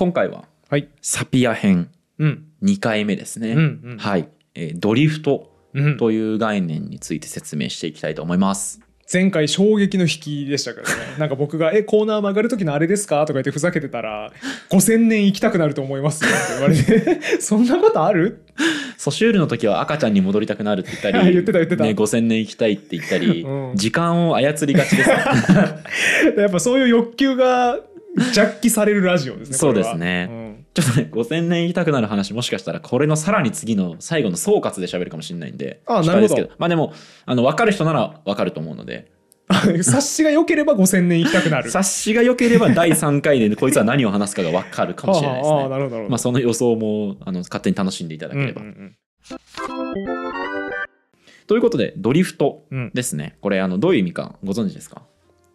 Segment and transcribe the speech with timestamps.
[0.00, 0.88] 今回ははい。
[1.02, 2.46] サピア編うん。
[2.62, 3.98] 2回目ですね、うんうん。
[3.98, 5.96] はい、えードリフトうん。
[5.98, 8.80] という概念について説明していきたいと思います。
[9.12, 10.94] 前回衝撃の引きでしたからね。
[11.20, 14.32] なんか僕が「えコーナー曲がる時のあれですか?」とか言ってふざけてたら
[14.72, 18.42] 「5000年行きたくなると思いますよ」って言われて「そんなことある?
[18.96, 21.84] ソシュールの時は赤ちゃんに戻りたくなるって言ったり 言ってた言ってた。
[21.84, 23.76] ね、5000年行きたいって言ったり、うん。
[23.76, 25.08] 時間を操りがちです。
[25.10, 25.16] ね」
[26.38, 27.78] やっぱそういう欲求が
[28.32, 30.28] ジャッキされるラジオですねそうですね。
[30.30, 30.66] うん。
[30.74, 36.92] ちょっとね5000年行きたくなる話もしかしたらこれのさらに次の最後の総括で喋るかもしれないんであ控えですなるほけまあでも
[37.26, 39.10] あの分かる人なら分かると思うので。
[39.82, 41.64] 察しが良ければ5000年行きたくなる。
[41.70, 48.96] 察しが良ければ第3回でこいつは何を話すかが分かるかもしれないですああああねなるほどまあその予想もあの勝手に楽しんでいただければ、うんうん
[51.48, 52.90] ということでドリフトうんうん。
[52.94, 55.02] ですねこれあのどういう意味かご存知ですか？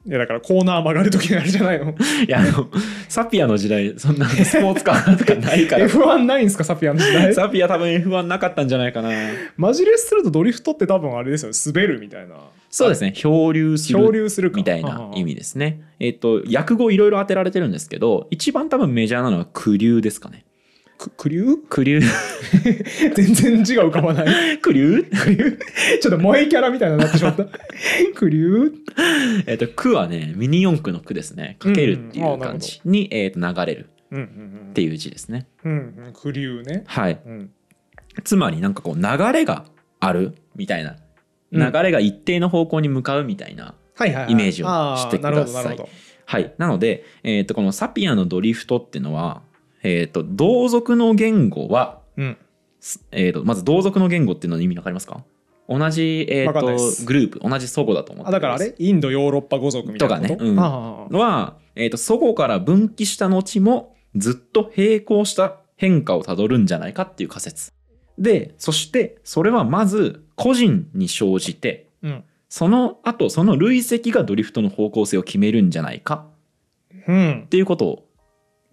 [0.07, 1.95] いやだからコーナー曲がる時にあるじゃないの。
[2.27, 2.69] いやあの
[3.09, 5.87] サピアの時代そんなスポーツカーとかないから。
[5.89, 7.33] F1 ないんすかサピアの時代？
[7.33, 9.09] サピア多分 F1 なかったんじゃないかな。
[9.57, 11.57] マジレスするとドリフトって多分あれですよね。
[11.65, 12.35] 滑るみたいな。
[12.69, 13.13] そうですね。
[13.13, 14.57] 漂流する漂流するか。
[14.57, 15.81] みたいな意味ですね。
[15.99, 20.44] えっ、と、訳語いろいろ当てられてるんですけど、一番多分メジャーなのはクリューですかね。
[21.09, 24.57] くクリュークリュー、 全然字が浮かばない。
[24.59, 25.59] クリュークリュー
[26.01, 27.45] ちょっと萌えキャラみたいになってしまった。
[28.15, 31.57] クリューえっと、句はね、ミニ四駆の句ですね。
[31.59, 33.89] かけるっていう感じに、えっと、流れる。
[34.11, 35.47] うんうんっていう字ですね。
[35.63, 36.13] うんうんうん。
[36.13, 36.83] クリューね。
[36.85, 37.19] はい。
[37.25, 37.51] うん。
[38.23, 39.65] つまりなんかこう、流れが
[39.99, 40.97] あるみたいな。
[41.51, 41.71] うん。
[41.71, 43.75] 流れが一定の方向に向かうみたいな。
[44.27, 44.67] イメージを
[44.97, 45.73] してくださ
[46.25, 46.53] はい。
[46.57, 49.41] なので、えっと、このサピアのドリフトっていうのは、
[49.87, 52.37] えっと、同族の言語は、うん。
[52.79, 55.23] すえー、とまず同族の言語っていうのの意味わかりますか？
[55.67, 58.75] 同じ、えー、とグループ同じ祖語だと思ってあだからあれ？
[58.77, 60.29] インドヨーロッパ語族みたいなこと？
[60.33, 60.55] とかねうん。
[60.55, 67.73] は、えー、と祖語から分岐した後もずっと並行した変化をたどるんじゃないかっていう仮説。
[68.19, 72.23] でそしてそれはまず個人に生じてうん。
[72.47, 76.27] その後その累積がドリフトの方向性を決めるんじゃないか
[77.07, 77.41] うん。
[77.45, 78.04] っていうこと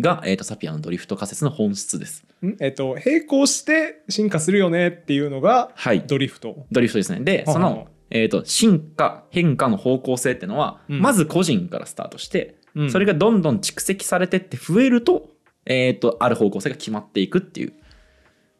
[0.00, 2.24] が、えー、とサピアのドリフト仮説の本質です。
[2.42, 2.56] ん？
[2.60, 6.02] えっと並行して進化するよねっていうのがはい。
[6.06, 6.66] ドリフト。
[6.72, 7.20] ドリフトですね。
[7.20, 11.00] で、その、えー、と進化変化の方向性っていうのは、うん。
[11.00, 12.90] まず個人からスタートして、うん。
[12.90, 15.30] それがどんどん蓄積されてって増えると,、
[15.66, 17.72] えー、とある方向性が決まっていくっていう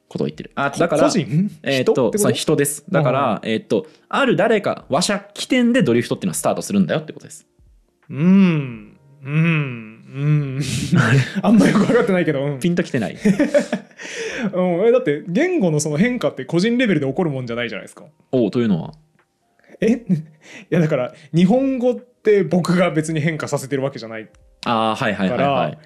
[0.09, 0.53] ことを言ってる。
[0.55, 1.51] あだから個人？
[1.63, 2.19] えー、とと？
[2.19, 2.85] そう人です。
[2.91, 7.47] だから、はえー、とある誰か話者起点でドリフトっていうのはスタートするんだよってことです。
[8.11, 8.99] うん。
[9.25, 10.61] うんうん
[11.43, 13.17] あんまよく分かってないけど、うんピンときてない。
[14.53, 18.05] うん、えだって言語のその変化って個人レベルで起こるもんじゃないじゃないですか。
[18.31, 18.93] おうというのは？
[19.81, 19.93] え？
[20.05, 20.05] い
[20.71, 24.29] やだから日本語って僕が別に変化させてるわけじゃない
[24.67, 25.79] ああはいはいはいはい。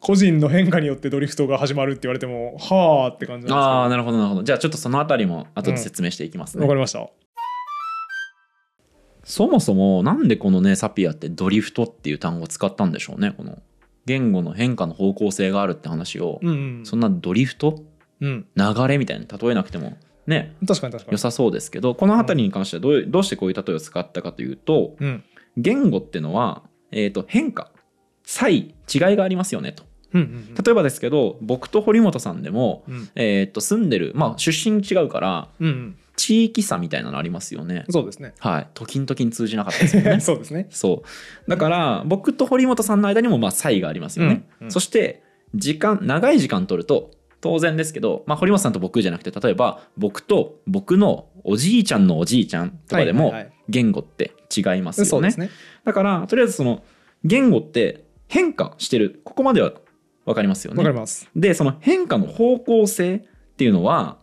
[0.00, 4.42] 個人の変化によってドリフトが始まるって言われてもはあって感じなんですああなるほどなるほど。
[4.42, 6.62] じゃあちょっとそのあたりも後で説明していきますね。
[6.62, 7.08] わかりました。
[9.24, 13.62] そもそもなんでこのねサピアってドリフトっていう単語を使ったんでしょうねこの
[14.06, 16.52] 言語の変化の方向性があるって話を、うんう
[16.82, 16.86] ん。
[16.86, 17.82] そんなドリフト
[18.20, 19.96] うん、流れみたいに例えなくても
[20.26, 20.54] ね。
[20.66, 21.12] 確かに確かに。
[21.12, 25.24] 良さそうですけどこの辺りに関してはどうどうしてこういう例えを使ったかというとうん。
[25.56, 26.62] 言語ってのは、
[26.92, 27.70] えー、と変化。
[28.24, 28.74] 差異。
[28.92, 29.82] 違いがありますよねと。
[30.14, 30.54] うんうん。
[30.54, 33.10] 例えばですけど僕と堀本さんでも、うん。
[33.16, 37.84] えー、と住んでるまあ出身違うからうんうん地域差みたいなのありますよね。
[37.90, 38.32] そうですね。
[38.38, 38.68] はい。
[38.74, 40.20] 時々に通じなかったですよね。
[40.22, 40.68] そうですね。
[40.70, 41.50] そう。
[41.50, 44.70] だから僕と堀本さんの間にもまあ差異がありますよね、うんうん。
[44.70, 45.24] そして
[45.56, 47.10] 時間長い時間取ると
[47.40, 53.34] 当然ですけど、まあ、堀本さんと僕じゃなくて例えば僕と僕のおじいちゃんのおじいちゃんとかでも
[53.68, 55.50] 言語って違いますよね,、そうですね。
[55.84, 56.84] だからとりあえずその
[57.24, 59.20] 言語って変化してる。
[59.24, 59.72] ここまでは
[60.24, 60.78] 分かりますよね。
[60.78, 61.28] わかります。
[61.34, 63.20] でその変化の方向性っ
[63.56, 64.18] ていうのは、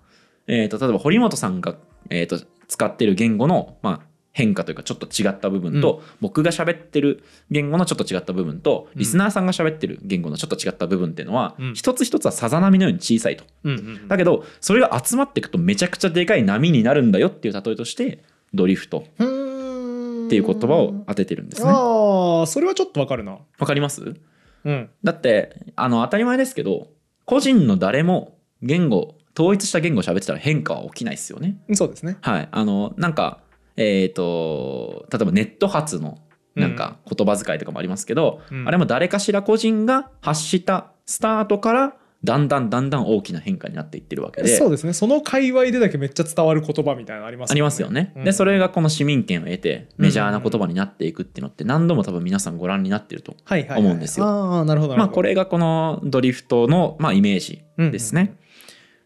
[0.47, 1.75] えー、と例えば堀本さんが、
[2.09, 13.43] えー、と使ってる言語の、まあ、変化というかちょっと違った部分と、僕が喋ってる言語のちょっと違った部分と、うんリスナーさんが喋ってる言語のちょっと違った部分っていうのは、うん一つ一つはさざ波のように小さいと。
[13.63, 18.23] うんうんだけどそれが集まっていくとめちゃくちゃでかい波になるんだよっていう例えとして
[18.53, 21.69] ドリフトっていう言葉を当ててるんですね。
[21.69, 23.39] ああそれはちょっとわかるな。
[23.57, 24.15] わかります？
[24.63, 24.89] うん。
[25.03, 26.87] だってあの当たり前ですけど
[27.25, 31.57] 個人の誰も言語統一した言語を喋ってたら変化は起きないですよね。
[31.73, 32.17] そうですね。
[32.21, 33.39] はい、あのなんか
[33.75, 36.19] えっ、と例えばネット発の
[36.55, 38.67] なんか言葉遣いとかもありますけど、うん。
[38.67, 44.49] あれも誰かしら個人が発したスタートからだんだんだんだん大きな変化になっていってるわけで。
[44.57, 44.91] そうですね。
[44.91, 48.13] その界隈でだけめっちゃ伝わる言葉みたいなのありますありますよね。
[48.25, 54.25] でそれれがこの市民権を得てメジャーな言葉になっていくっていうのって何度も多分皆さんご覧になってるとはいはいはい思うんですよ。
[54.25, 54.97] ああなるほどなるほど。
[54.97, 58.35] まあこれがこのドリフトのまあイメージですね。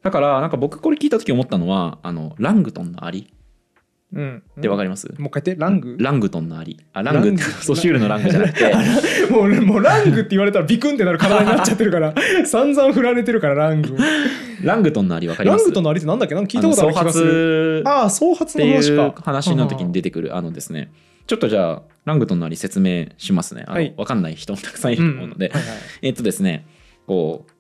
[0.04, 3.34] だからなんか僕これ聞いた時思ったのはあのラングトンのアリ。
[4.14, 4.20] うん。
[4.20, 4.44] うん。
[4.60, 5.62] ってわかります、もう一回言って。
[5.62, 5.98] ラング？
[6.00, 6.80] ラングトンのアリ。
[6.94, 7.30] あラング。
[7.30, 8.72] ってソシュールのラングじゃなくて。
[9.32, 12.14] もうもうラングって言われたらビクンってなる体になっちゃってるから
[12.46, 13.98] 散々振られてるからラング。
[14.62, 15.64] ラングトンのアリわかります？
[15.64, 16.36] ラングとのありってなんだっけ？
[16.36, 17.84] なんか聞いたことある気がする。
[17.86, 19.16] あのああ創発の話か。
[19.24, 20.92] 話の時に出てくるあのですね。
[21.26, 23.64] ちょっとじゃあラングトンのアリ説明しますね。
[23.66, 23.94] あの、はい。
[23.98, 25.52] わかんない人もたくさんいると思うので、
[26.04, 26.66] えっとですね
[27.08, 27.52] こう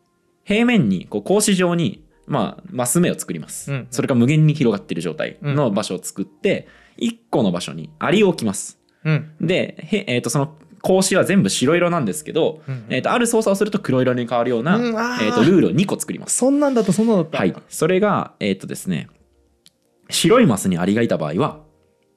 [0.43, 3.87] 平面にこう格子状にまあマス目を作ります、うん。
[3.91, 6.67] それが無限に広がっている状態の場所を作って、
[6.97, 8.79] 1個の場所にアリを置きます。
[9.03, 9.35] うん。
[9.41, 16.37] でへ、えー、とその格子は全部白色なんですけど、うんえー、とある操作をすると黒色に変わるような、えー、とルールを2個作ります。
[16.37, 17.37] そんなんだったそんなんだった。
[17.37, 19.07] はい、それが、えっ、とですね、
[20.09, 21.61] 白いマスにアリがいた場合は、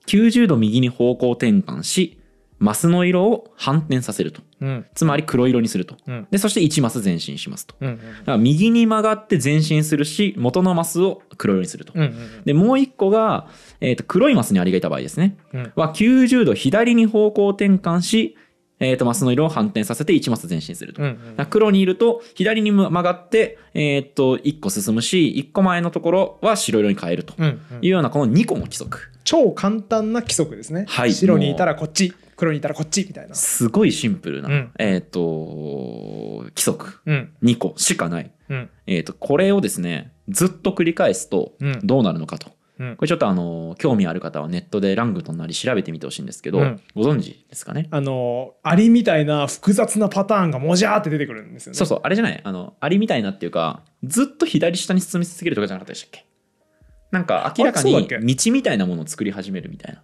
[0.06, 2.20] 90度右に方向転換し、
[2.58, 4.42] マスの色を反転させると。
[4.60, 5.96] うんつまり黒色にすると。
[6.06, 7.74] うんで、そして1マス前進しますと。
[7.80, 11.92] うんうんだから右に曲がって前進するし、元のマスを黒色にすると。
[11.94, 12.14] うんうん
[12.44, 13.48] で、もう1個が、
[13.80, 15.36] えーと黒いマスにアリがいた場合ですね。
[15.52, 18.36] うんは90度左に方向転換し、
[18.80, 21.02] えーとマスの色を反転させて1マス前進すると。
[21.02, 27.34] うんうん黒にいると左に曲がって、えーっと1個進むし1個前のところは白色に変えると
[27.82, 33.34] いうようなこの2個の規則超簡単な規則ですね、はい白にいたらこっち黒にいたらこっちみたいな。
[33.34, 34.72] すごいシンプルな、うん。
[34.78, 37.00] えーっと規則。
[37.06, 37.32] うん。
[37.42, 38.70] 2個しかない、うん。
[38.86, 41.80] えーっとこれをですねずっと繰り返すとうん。
[41.82, 42.50] どうなるのかと。
[42.78, 42.96] うん。
[42.96, 46.80] これちょっとあの興味ある方はネットでラングトンなり調べてみてほしいんですけど、うん。
[46.94, 47.88] ご存知ですかね？
[47.90, 51.76] あのアリみたいな複雑なパターンがもじゃーって出てくるんですよね。
[51.78, 52.40] そうそうあれじゃない？
[52.44, 56.26] あのアリみたいなっていうかずっと左下に進み続けるとかじゃなかったでしたっけ？
[57.12, 60.02] なんか明らかに道みたいなものを作り始めるみたいな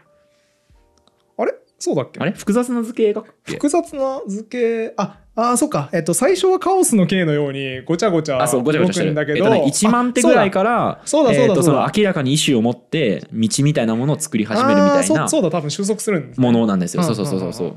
[1.83, 2.21] そうだっけ？
[2.21, 2.31] あれ？
[2.31, 4.95] 複雑な図形が複雑な図形。
[4.97, 5.91] ああそうか。
[5.93, 9.11] えっと最初はカオスの形のようにごちゃごちゃあそうごちゃごちゃしてる。
[9.11, 16.47] んだけど、えっとね、1万手ぐらいからそうだそうだえっとその明らかに意思を持って道みたいなものを作り始めるみたいなそうそうだ多分収束するんですね。
[16.47, 17.03] ものなんですよ。
[17.03, 17.53] うんそうそうそうそう。
[17.53, 17.77] そう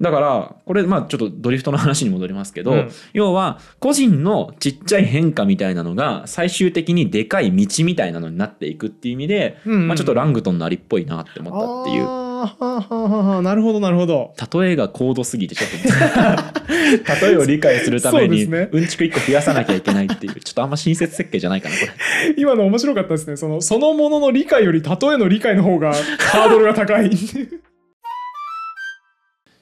[0.00, 2.90] だからこれまあちょっとドリフトの話に戻りますけど、うん。
[3.12, 9.88] 要は個人のちっちゃい変化みたいなのが最終的にでかい道みたいなのになっていくっていう意味で、うんうん。
[9.88, 12.21] まあ、ちょっとラングトンのアリっぽいなって思ったっていう。
[12.46, 14.34] はあはあはあはあなるほどなるほど。
[14.52, 15.76] 例えが高度すぎてちょっと
[17.26, 21.92] 例えを理解するためにそうんちく1個増やさなきゃいけないっていうちょっとあんま親切設計じゃないかなこれ。
[22.36, 23.36] 今の面白かったですね。
[23.36, 27.10] そのそのものの理解より例えの理解の方がハードルが高い。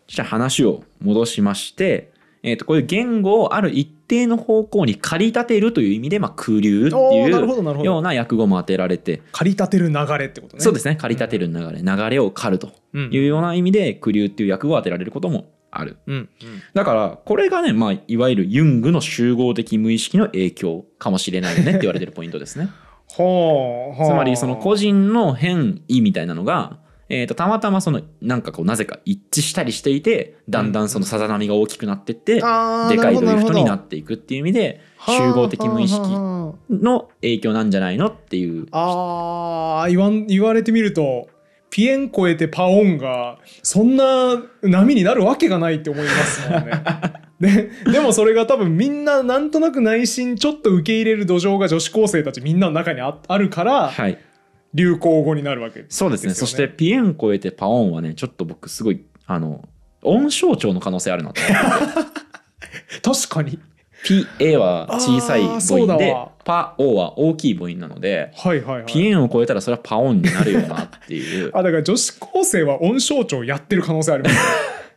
[0.08, 2.10] じゃあ話を戻しまして、
[2.42, 10.62] えー、とこういう言語をある一定の方向に駆り立てるという意味で、まあ、空流っていうような訳語も当てられて、駆り立てる流れってことね。
[10.62, 10.96] そうですね。
[10.96, 15.98] 駆り立てる流れ、流れを狩るとうんいうような意味で空流っていう訳語を当てられることもある。
[16.08, 16.28] うん
[16.74, 22.68] だからこれがね、まあ、いわゆるユングの集合的無意識の影響かもしれないよねって言われてるポイントですね。
[23.06, 24.04] ほう。
[24.04, 26.78] つまりその個人の変異みたいなのが、
[27.12, 38.68] えー、とたまたまそのなんかこうなぜか一致したりしていてだんだんそのさざ波が大きくなってって、あーでかいドリフトになるっていくっていう意味で集合的無意識の影響なんじゃないのっていう。
[38.70, 41.28] ああー言わん言われてみると
[41.70, 46.70] ピエン超えてパオンがそんな波になるわけがないって思いますもんね。
[47.40, 54.18] ででもそれが多分みんななんとなく内心ちょっと受け入れる土壌が女子高生たちみんなの中にああるからはい
[54.74, 56.34] 流行語になるわけですそうですね。
[56.34, 59.68] そしてピエン超えてパオンはねちょっと僕すごいあの
[60.02, 61.32] 音象徴の可能性あるな
[63.02, 63.58] 確かに。
[64.02, 68.86] ピエは小さい母音でパオは大きい母音なのではいはいはい。
[68.86, 71.50] ピエンを超えたらそれはパオンになるよなっていう。
[71.54, 74.40] あだから女子高生は音象徴やってる可能性ありますね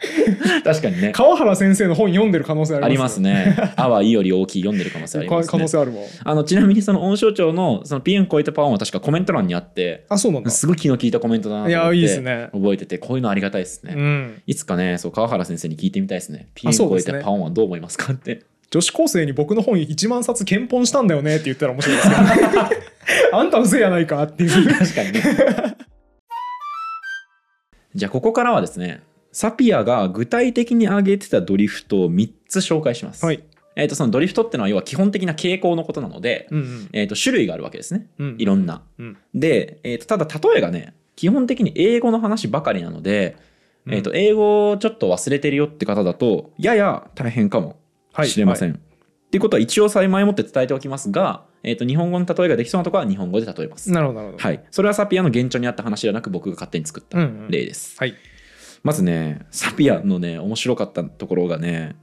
[0.64, 3.56] 確かにね川原先生の本読んでる可能性ありありまますすね。
[3.76, 5.52] あはいより大きい読んでる可能性ありますね。
[5.52, 13.94] 可能性あるわあのちなみにその音象徴のそのピエン超えたパオンは確かコメント欄にあって、あそうなんだすごい気の利いたコメントだなと思っていやいいですね覚えててこういうのありがたいですね。
[13.96, 16.48] うんいつかねそう川原先生に聞いてみたいですね。
[16.56, 18.42] ピエン超えたパオンはどう思いますかって。
[18.72, 22.22] 女子高生に僕の本1万冊検本したんだよねって言ったら面白いですけど
[23.38, 25.22] あんたのせいやないかっていう確かにね。
[27.94, 29.02] じゃあここからはですね
[29.34, 33.25] サピアが具体的に挙げてたドリフトを3つ紹介します。
[33.25, 33.44] はい
[33.75, 38.08] えー、とそのドリフトってのは要は基本的な傾向のことなので、うんうんえー、と種類があるわけですね。
[38.20, 38.84] うんいろんな。
[39.00, 43.36] うんで、えー、とただ例えがね基本的に英語の話ばかりなので、
[43.88, 47.80] うんえー、と英語をちょっと忘れてるよって方だとやや大変かも
[48.13, 48.74] はいしれません。
[48.74, 48.75] っ
[49.34, 53.92] ていうことは一応幸前もって伝えておきますが、えー、と日本語の例えができそうなところは日本語で例えます。
[53.92, 57.96] なるほどなるほどはい、それはサピアの原著にあった話ではなく僕が勝手に作ったうんうん例です。
[57.98, 58.13] はい
[58.84, 61.96] まずねサピアのね面白かったところがね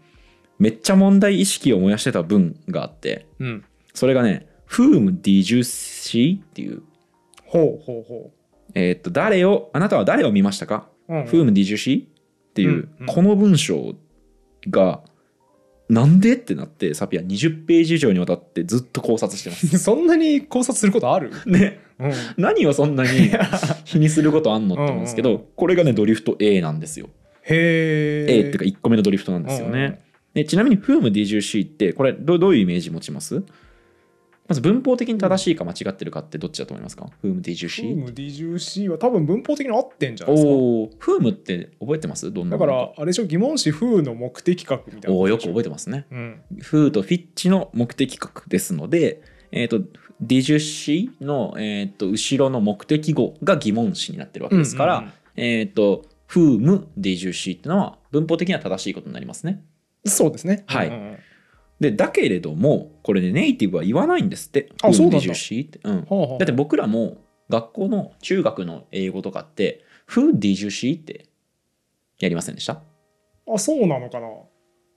[0.58, 6.82] めっちゃ問題意識を燃やしてた文があってうんそれがね「Whom did you see?」っていう、
[7.44, 8.30] ほうほうほ
[8.74, 12.04] えー、と誰をあなたは誰を見ましたか、う、うん Whom did you see?
[12.04, 13.94] っていう、うんうんこの文章
[14.68, 15.02] が
[15.88, 19.78] なんでってなってサピア20ページ以上にわたってずっと考察してます。
[19.80, 21.89] そんなに考察することある、ねうん、
[22.36, 23.30] 何をそんなに
[23.84, 25.36] 気にすることあんのって思うんですけうんうん。
[25.38, 27.08] どこれがねドリフト A なんですよ。
[27.42, 29.78] へえ A っていうか1個目のドリフトなんですようんうん。
[29.78, 30.02] ね。
[30.34, 33.42] でちなみに see ってこれどどういうイメージ持ちます？
[34.46, 37.92] まず文法的に正しいか間違ってるかってどっちだと思いますか ?Whom did you フ see?
[37.92, 40.50] ーム DGC は多分文法的に合ってんじゃないですか。
[40.50, 42.32] おお Whom って覚えてます？
[42.32, 43.26] どんなだかのらあれでしょ？
[43.26, 46.06] 疑問詞風の目的格みたいなおおよく覚えててますね。
[46.10, 49.82] うん、Who と Fitch の目的格ですので、えっ、と
[50.24, 59.62] did you see の、えー、と後ろの目的語が疑問詞になってるわけですから、うんうんうんえっ、と Whom did you see っていうのは文法的には正しいことになりますね。
[60.04, 61.18] そうですねはいうんうんうん
[61.80, 64.70] でだけれどもこれねネイティブは言わないんですって。
[64.82, 65.96] あそうなんだ Whom did you see って、うん。
[66.00, 67.16] はあはあだって僕らも
[67.48, 71.24] 学校の中学の英語とかって「Who did you see?」って
[72.18, 72.82] やりませんでした？
[73.52, 74.28] あそうなのかな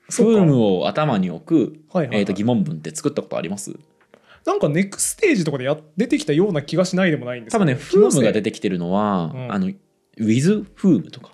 [0.10, 3.72] そうか ?Whom を頭に置く、はいはいはいえー、と疑問文って作ったことあります？
[4.46, 9.52] なんかネクステージとかでや出てきたような気がしないでもないんです多分ね、気のせ Whom いが出てきてるのは、うん。
[9.52, 9.70] あの
[10.20, 11.32] with whom とか。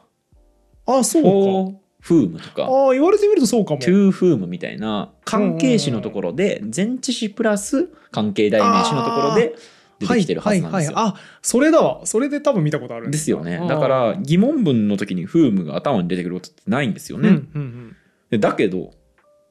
[0.85, 1.29] あそうか。
[1.29, 2.63] for whom とか。
[2.63, 3.79] ああ言われてみるとそうかも。
[3.79, 9.55] to whom みたいな関係詞のところで前置詞プラス関係代名詞のところで
[9.99, 10.95] 出てきてるはずなんですよ。
[10.95, 12.05] はいはいはい、あそれだわ。
[12.05, 13.43] それで多分見たことあるんですよ。
[13.43, 13.59] ね。
[13.67, 17.29] だから疑問文の時に whom が頭に出てくることってないんですよね。
[17.29, 17.95] うんうんうん。
[18.29, 18.91] でだけど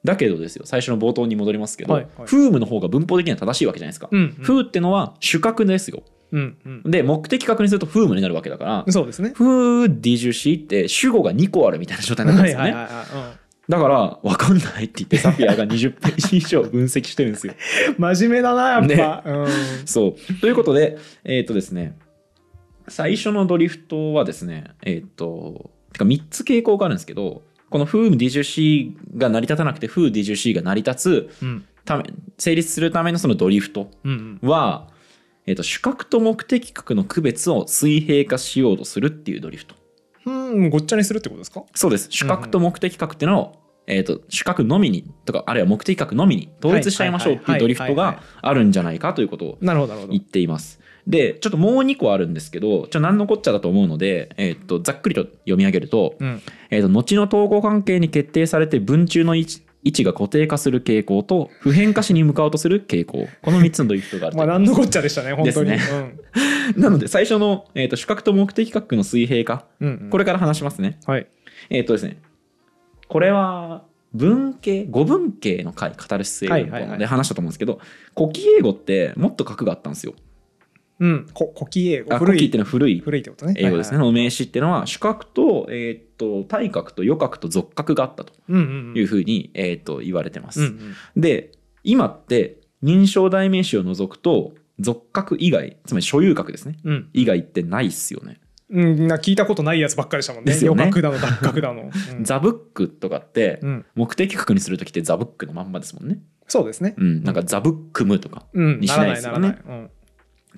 [0.03, 4.07] だけどですよ最初の冒頭に戻りますけど、はいはい whom の方が文法的には正しいわけじゃないですか。
[4.11, 6.03] うんうん who ってのは主格ですよ。
[6.31, 10.63] うんうんで目的格にすると whom になるわけだからそうですね Who did you see?
[10.63, 12.65] って主語が2個あるみたいな状態になんですよね。
[12.65, 17.53] はいはいはいはいだから分かんないって言ってサピアが20ページ以上分析してるんですよ。
[17.89, 19.47] う ん真面目だなやっぱ、うん
[19.85, 21.95] そうということでえっ、とですね
[22.87, 31.65] 最初のドリフトはですねえっ、とてか3つ傾向があるんですけどこの Whom did you see が成り立たなくて Who did you see が成り立つうん。
[31.85, 32.03] ため
[32.37, 34.49] 成立するためのそのドリフトうんうん。
[34.49, 34.87] は、
[35.45, 39.75] えー、と主格と目的格の区別を水平化しようとするっていうドリフト。
[40.25, 41.63] うん、ごっちゃにするってことですか？
[41.73, 42.07] そうです。
[42.11, 43.55] 主格と目的格っていうのを、
[43.87, 50.79] えー、と主格のみにとかあるいは目的格のみに統一しちゃいましょうっていうドリフトがあるんじゃないかということを言っています。
[51.07, 56.41] でちょっともう2個あるんですけどちょ何のこっちゃだと思うので、えー、とざっくりと読み上げると,、うん。
[56.69, 63.27] えー、と後の統合関係に決定されて文中の位置位置が固定化する傾向と普遍化しに向かおうとする傾向。
[63.41, 65.69] この3つのドリフトがあると まあ何のこっちゃでしたね本当に。
[65.71, 65.91] です
[66.77, 69.65] なので最初の、えー、と主格と目的格の水平化。
[69.79, 69.93] うんうん。
[70.03, 70.99] うんこれから話しますね。
[71.05, 71.27] はい。
[71.69, 72.17] えっ、とですね、
[73.07, 76.99] これは文系、語文系の回、語る姿勢はいはいはい。
[76.99, 77.79] で話したと思うんですけど、
[78.17, 80.13] 古希英語ってもっと格があったんですよ。
[80.99, 83.97] うんこ古希英語あ古希っていうのは古い古いってことね英語ですね。
[83.97, 90.61] はいはいの名詞っていうのは主格と、えっ、と、体格と余格と属格があったとうんうんいうふうに、えっ、と、言われてます。
[90.61, 90.67] うん
[91.15, 91.51] うんで、
[91.83, 96.77] 今って認証代名詞を除くと、属格以外、つまり所有格ですね。
[96.83, 98.39] うん以外ってないっすよね。
[98.71, 100.51] うん、な聞いたことないやつばっかりでしたもんね。
[100.51, 101.89] ですよねだの、脱格だの。
[101.89, 106.19] うんザブックとかって、うん、目的格にするときってザブックのまんまですもんね。
[106.47, 106.93] そうですね。
[106.97, 108.45] うん、なんかザブックムとか。
[108.53, 109.89] うん、にしないですよねならないならない。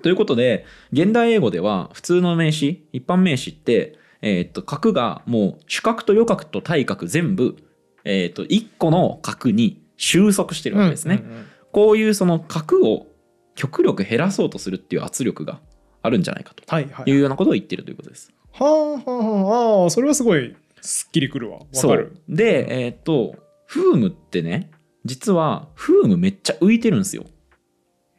[0.01, 7.57] ということで現代英語では普通の名詞一般名詞って、えーっと格がもう主格と余格と体格全部、
[8.03, 11.23] えーっと1個の格に収束してるうんわけですね。
[11.71, 13.07] こういうその格を
[13.55, 15.59] 極力減らそうとするっていう圧力が
[16.01, 18.31] あるんじゃないかとはいうようなことを言ってるということです。
[18.53, 21.59] はあはあはあ、それはすごいすっきりくるわ。
[21.59, 22.17] わかる。
[22.27, 23.35] でえーっと
[23.67, 24.71] フームってね
[25.05, 27.25] 実はフームめっちゃ浮いてるんですよ。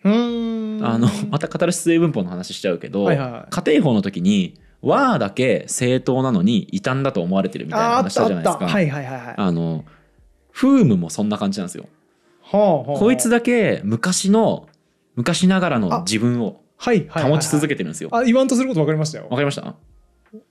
[0.04, 0.85] うーん。
[0.85, 8.66] あのまた語る出演文法の話しちゃうけど、はいはいはい家庭法の時に和だけ正当なのに異端だと思われてるみたいな話したたじゃないですか。
[8.66, 9.35] はいはいはいはい。
[9.37, 9.85] あの
[10.50, 11.87] フームもそんな感じなんですよ。
[12.42, 14.68] はあはあ、こいつだけ昔の
[15.14, 18.11] 昔ながらの自分をはいはいはいはい保ち続けてるんですよ。
[18.12, 19.30] あ、言わんとすること分かりましたよわ。
[19.30, 19.75] かりました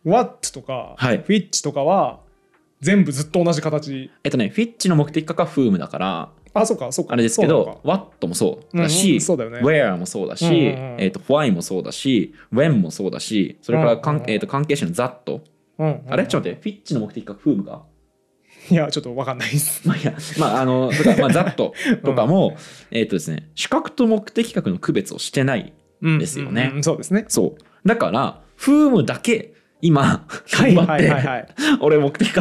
[0.05, 2.21] ？What とか、はいフィッチとかは
[2.79, 4.11] 全部ずっと同じ形。
[4.23, 7.13] えっとねフィッチの目的格はフームだからあ、そうか、そうか。
[7.13, 9.59] あれですけど What もそうだうんし、うんそうだよね。
[9.59, 11.01] Where もそうだし、うんうんうん。
[11.01, 14.31] えっと Why もそうだし When もそうだしそれからかん、うんうんうん。
[14.31, 15.41] えっと関係者の That
[15.79, 16.27] うんうんあれ？
[16.27, 17.83] ちょっと待ってフィッチの目的格フームか？
[18.69, 19.81] いやちょっと分かんないです。
[19.87, 21.73] まあいや、まあ、あの、とか、まあ、ざっと
[22.05, 22.55] とかも、
[22.91, 25.73] えっとですね、主格と目的格の区別をしてない。
[26.03, 26.63] ですよね。
[26.63, 27.25] うんうんうんそうですね。
[27.27, 27.87] そう。
[27.87, 31.47] だから、フームだけ、今、はい頑張って、はいはいはい。
[31.81, 32.31] 俺目的い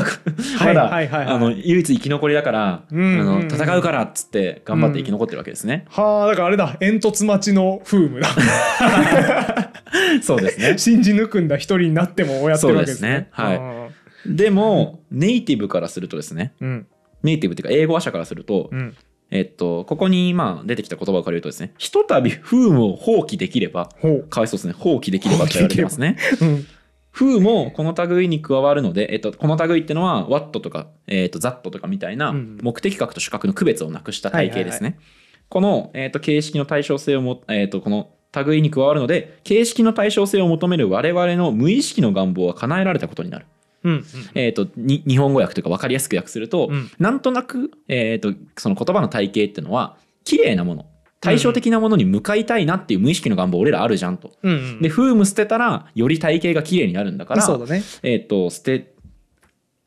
[0.65, 1.35] まだ、はいはいはい。
[1.35, 5.87] あの、唯一生き残りだから、あの、戦うからっつって、頑張って生き残ってるわけですね。
[5.89, 6.77] はあだからあれだ。
[6.81, 8.29] 煙突待ちの風ムだ。
[10.23, 10.77] そうですね。
[10.79, 13.31] 信じ抜くんだ一人になってもやってるわけですね。
[13.35, 13.61] そうです
[14.29, 14.37] ね。
[14.37, 16.87] でも、ネイティブからするとですね、うん。
[17.23, 18.95] ネイティブっていうか英語話者からすると、うん。
[19.31, 23.89] えっと、ここにまあ出てきた言葉から言うとですね、ひとたびフームを放棄できれば、
[24.29, 26.17] かわいそうですね、放棄できればと言われてますね。
[26.41, 26.67] うん
[27.11, 34.99] フーもこの類に加わるので、えっと、この類ってのは What とか、えっと、That とかみたいなうん目的格と主格の区別をなくした体系ですね。
[35.49, 38.11] この、えっと、形式の対称性をも、えっと、この
[38.47, 43.47] 類に加わるので形式の対称性を求める我々の無意識の願望は叶えられたことになる。
[43.83, 44.05] うんうん。
[44.35, 46.91] えっとに日本語訳というか分かりやすく訳すると、うん。
[46.99, 50.87] なんとなく、えっとその言葉の体系っていうのは綺麗なもの
[51.21, 54.33] 対照的なものに向かいたいなっていう無意識の願望俺らあるじゃんと。
[54.43, 57.83] うんうんで、フーム捨てたら、より体型が綺麗になるんだから、そうだね。
[58.03, 58.95] えっ、と、捨て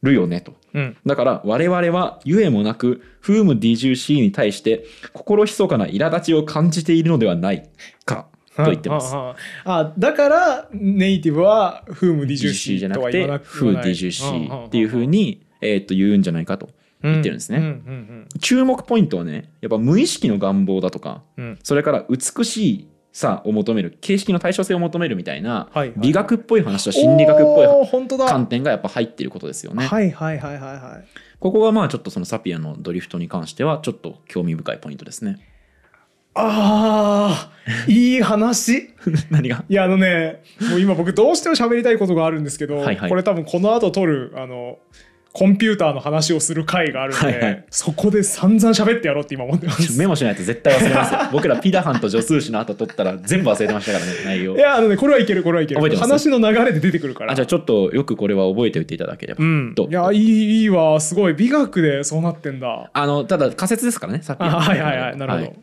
[0.04, 0.54] るよねと。
[0.74, 0.98] うん。
[1.06, 7.68] だから、我々は、ゆえもなく、フーム D10C に対して、心密かな苛立ちを感じているのではない
[8.06, 9.16] か、と言ってます。
[9.16, 9.36] はあは
[9.66, 9.94] ああ。
[9.98, 16.70] だからネイティブはフーム D10C じゃ 20C なくてフー D10C っていうふうに、えっ、と、言うんじゃないかと
[17.04, 17.58] 言ってるんですね。
[17.60, 21.46] うんうん注目ポイントはね、やっぱ無意識の願望だとか、うん。
[21.46, 29.86] うんそれから美しいさを求める、形式の対称性を求めるみたいな、はいはい美学っぽい話と心理学っぽい観点がやっぱ入っていることですよね。
[29.86, 31.08] はいはいはいはいはい。
[31.40, 35.40] ここがまあちょっとそのサピアのドリフトに関してはちょっと興味深いポイントですね。
[36.36, 38.90] あーいい話。
[39.30, 39.64] 何が？
[39.70, 43.10] いやあのねもう今僕どうしても喋りたいことがあるんですけど、はいはい。
[43.10, 44.80] これ多分この後撮るあの
[45.34, 47.66] コンピューターの話をする回があるんで、はいはい。
[47.72, 49.98] そこで散々喋ってやろうって今思ってます。
[49.98, 51.20] メモしないと絶対忘れますよ。
[51.34, 54.56] 僕らピダハンと助数詞の後取ったら全部忘れてましたからね、内容。
[54.56, 54.60] い。
[54.60, 55.96] やあのねこれはいけるこれはいける。
[55.98, 57.32] 話の流れで出てくるから。
[57.32, 59.44] あじゃあちょっとよくこれは覚えておいていただければ。
[59.44, 59.74] うん。
[59.76, 59.88] と。
[59.90, 61.34] いやいいいいわすごい。
[61.34, 62.92] 美学でそうなってんだ。
[62.94, 65.54] あのただ仮説ですからね、サピアのあはいはいはいなるほど、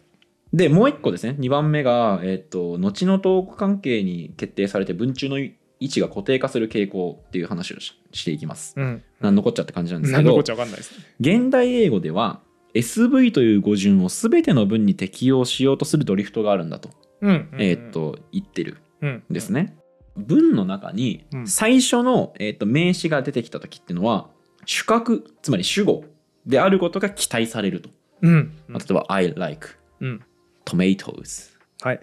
[0.53, 1.37] でもう一個ですね。
[1.39, 5.37] 2番目が、えっと後のトーク関係に決定されて文中の
[5.81, 8.75] 位置が固定化する傾向っていう話をししていきます。
[8.77, 9.03] うん。
[9.21, 11.05] なんのこっちゃって感じなんですけど何のこっちゃわかんないですね。
[11.21, 12.41] 現代英語では
[12.75, 16.91] SV という語順を全ての文に適用しようとするドリフトがあるんだと,、
[17.23, 17.31] うん。
[17.31, 19.77] うんうんえっと言ってるうんんですね。
[20.17, 24.29] 文の中にうん最初の、えっと名詞が出てきた時っていうのは
[24.67, 26.05] 主格つまり主語
[26.47, 27.91] であることが期待されると。
[28.23, 28.57] うん。
[28.69, 29.69] まあ例えば I like
[30.01, 30.23] うん。
[30.67, 31.51] tomatoes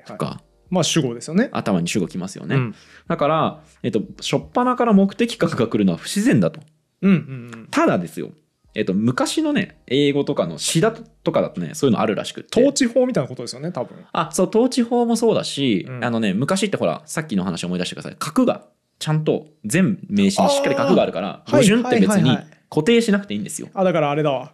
[0.07, 2.55] とか、まあ主語ですよね頭に主語きますよね。
[2.55, 2.75] うん
[3.07, 6.61] だから、えっと、初っ端から目的格が来るのは不自然だと。
[7.01, 8.31] うんうんただですよ、
[8.73, 12.59] えっと、昔のね、英語とかの詩だとかだとね、そういうのあるらしくって。
[12.59, 18.15] 統治法みたいなことですよね多分あ、そう、統治法もそうだし、うんあのね、昔ってほら、さっきの話思い出してください。
[18.19, 18.67] 格が、
[18.99, 23.69] ちゃんと全名詞にしっかり格があるから、あー語順って別にはいはいはいはい固定しなくていいんですよ。
[23.73, 24.53] あだからあれだわ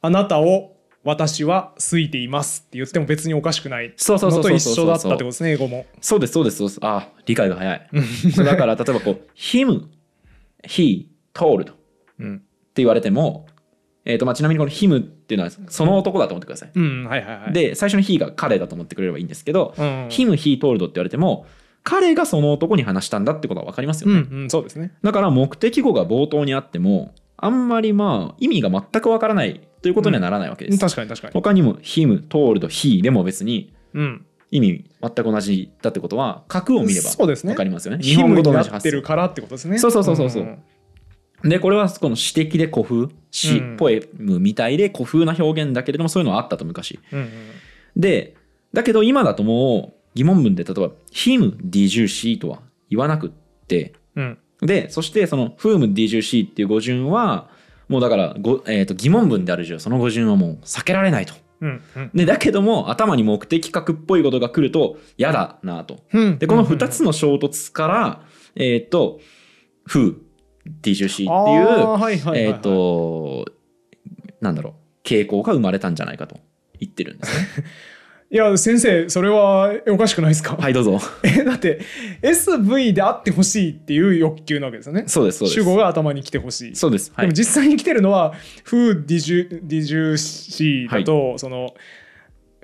[0.00, 3.92] あなたを私は好いていますって言っても別におかしくない。
[3.96, 4.72] そうそうそうそうそうそう。
[4.72, 5.86] 一緒だったってことですね英語も。
[6.00, 6.78] そうです、そうです、そうです。
[6.82, 7.88] あ、理解が早い。
[8.32, 9.86] そうだから、例えばこう、him,
[10.64, 11.72] he, told って
[12.20, 12.42] うん。
[12.74, 13.46] 言われても、
[14.04, 16.70] えっと、まあ、ちなみにこの him っていうのはその男だと思ってください。
[16.74, 17.52] うんはいはいはい。
[17.52, 19.84] で、最初の he が彼だと思ってくれればいいんですけど、うん。
[20.08, 21.46] him, he, told って言われても、
[21.84, 24.26] 彼がその男に話したんだってことは分かりますよね。
[24.30, 24.92] うんうんそうですね。
[25.02, 30.78] だから目的語が冒頭にあっても、あんまりまあ意味が全く分からないということにはならないわけです。
[30.78, 31.34] 確かに確かに。
[31.34, 34.26] 他にも him, told, he でも別にうん。
[34.52, 37.54] 意味全く同じだってことは、格を見ればそうですね。
[37.54, 38.02] 分かりますよね。
[38.02, 39.78] 日本語にな同じってるからってことですね。
[39.78, 40.42] そうそうそうそうそう。
[40.42, 41.48] ん。
[41.48, 47.00] で、これはこの詩的で古風、詩、うんポエムみたいで古風な表現だけれども、そういうのはあったと昔。
[47.12, 47.30] うんうん
[47.96, 48.36] で、
[48.72, 53.30] だけど今だともう疑問文で例えば、him D10C とは言わなくっ
[53.66, 57.50] て、うんで、そしてその whom D10C っていう語順は、
[57.88, 61.34] もうだからご、えーと疑問文である以上、その語順はもう避けられないと。
[61.60, 66.00] うんうんで、だけども頭に目的格っぽいことが来ると嫌だなと。
[66.12, 68.22] うんで、この2つの衝突から、
[68.56, 69.20] えっ、と、
[69.88, 70.16] who
[70.82, 73.46] D10C っていう、あーはいはいはいはいえっ、と、
[74.40, 76.38] なんだろう、傾向が生まれたんじゃないかと
[76.78, 77.66] 言ってるんですね。
[78.32, 80.98] いや先生それはおかしくないですか、はい、どうぞ。
[81.22, 81.80] えだって
[82.22, 85.60] SV であってほしいっていう欲求なわけですよねそうです、そうです。
[85.60, 87.12] 主語が頭に来てほしいそうです。
[87.14, 87.34] はいでも。
[87.34, 88.32] 実際に来てるのは
[88.64, 91.74] 「Who did you, did you see」だと、その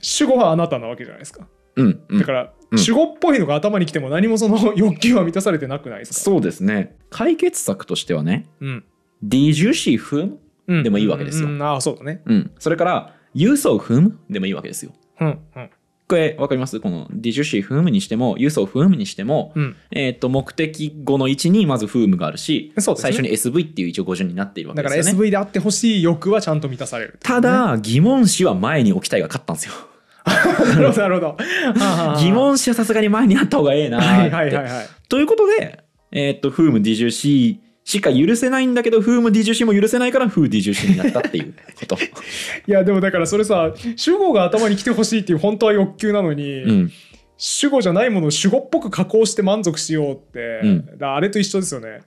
[0.01, 6.21] 主語はあなたなわけじゃないですかうん、うんだから、うん主語っぽいのが頭に来ても何もその欲求は満たされてなくないですか？
[6.21, 6.97] そうですね。
[7.11, 8.85] 解決策としてはね、うん
[9.23, 10.37] Did you see whom?
[10.67, 14.93] うんでもいいわけですようんうんああそうだねうん、それから「use of whom」でもいいわけですよ。
[15.21, 15.71] うんうん。
[16.09, 16.81] これ分かります？
[16.81, 19.77] この Did you see whom にしても use of whom にしても、うん。
[19.91, 22.83] えー、と目的語の位置にまず whom があるし、ね。
[22.83, 25.21] 最初に SV っていう一応語順になっているわけだからですよね。
[25.27, 29.75] SV であってほしい欲はちゃんと満たされるただ疑問詞は前に置きたいが勝ったんですよ。
[30.25, 31.37] なるほどなるほど。
[32.21, 34.31] 疑問詞はさすがに前にあった方がええなはい。
[34.31, 34.87] はいはいはい。
[35.09, 37.57] ということで、えっ、と whom did you see
[37.89, 41.97] しか許せないんだけど whom did you see も許せないから did you see になったっていうこと。
[42.69, 46.93] いやでもだからそれさ主語が頭に来てほしいっていう本当は欲求なのに、うん、
[47.39, 50.99] 主語じゃないものを主語っぽく加工して満足しようって、うん。
[51.01, 52.01] あれと一緒ですよね。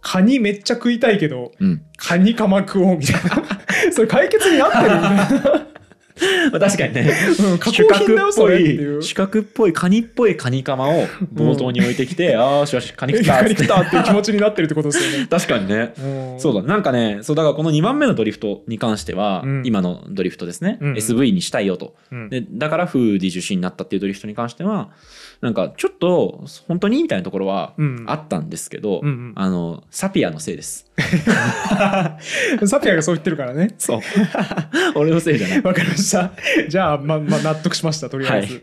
[0.00, 1.82] カニめっちゃ食いたいけどうん。
[1.98, 3.44] カニカマ食おうみたいな。
[3.92, 4.82] それ解決になってる。
[4.84, 5.71] みたいなまあ
[6.18, 7.12] 確かにね。
[7.40, 9.02] うん加工品だよそれっていう。
[9.02, 15.26] 四角っぽいカニっぽいカニカマを冒頭に置いてきて、 ああよしよしカニ食ったカニ食ったっていう気持ちになってるってことですよね。
[15.28, 15.94] 確かにね。
[15.98, 16.40] うん。
[16.40, 19.62] そうだなんかねそうだからこの2番目のドリフトに関しては、うん。
[19.64, 20.90] 今のドリフトですね、うん。
[20.90, 21.94] うん SV にしたいよと。
[22.10, 22.28] うん。
[22.28, 24.90] でだからフーディジュシーになったっていうドリフトに関しては
[25.42, 28.04] なんかちょっと本当にみたいなところはうん。
[28.06, 29.32] あったんですけど、うんうん。
[29.34, 30.90] あのサピアのせいです。
[32.64, 33.74] サピアがそう言ってるからね。
[33.76, 34.00] そう。
[34.94, 35.62] 俺のせいじゃない。
[35.62, 36.32] わかりました。
[36.68, 38.62] じゃあまま納得しましたとりあえず、はい。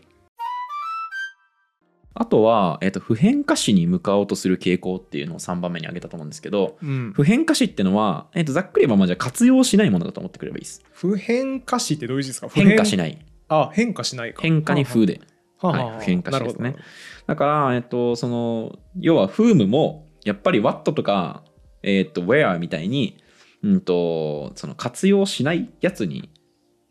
[2.14, 10.82] あとは、えっと普遍化詞に向かおうとする傾向っていうのを3番目に挙げたと思うんですけどうん、普遍化詞ってのは、えっとざっくり言えばまあじゃあ活用しないものだと思ってくればいいです。
[10.92, 12.48] 普遍化詞ってどういう字ですか？
[12.48, 12.96] 変化しい。
[12.96, 14.42] ないあ変化しないか。
[14.42, 15.20] 変化に風で
[15.62, 15.98] はい。
[16.00, 16.76] 普遍化詞ですね。
[17.26, 21.42] だから、えっと、その要はフームもやっぱり What とか、
[21.82, 23.16] えっと Where みたいに、
[23.62, 26.30] うん、とその活用しないやつに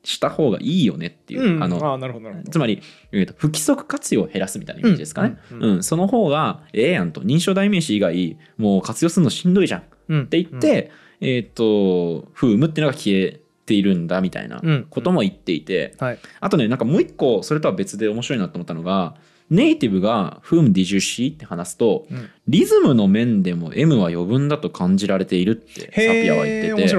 [0.03, 2.51] した方がいいよねっていう、うん、あのあなるほどなるほど。
[2.51, 5.37] つまり、えーと不規則活用を減らすみたいなイメージですかね。
[5.51, 5.61] ううん。
[5.61, 5.83] んうん。
[5.83, 7.21] その方がええやんと。
[7.21, 10.27] 認証代名詞以外もう活用するのしんどいじゃんってうん。
[10.29, 14.87] 言って、えっ、とフームっていうのが消えているんだみたいなうん。
[14.89, 16.19] ことも言っていて、はい。
[16.41, 19.15] あとねなんかもう一個それとは別で面白いなと思ったのが
[19.49, 22.29] ネイティブが「Whom did you see?」って話すとうん。
[22.47, 26.95] リズムの面でも M は余分だと感じられているってサピアは言ってて。